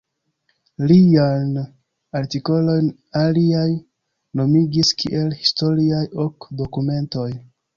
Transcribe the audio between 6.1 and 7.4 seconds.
Ok Dokumentoj.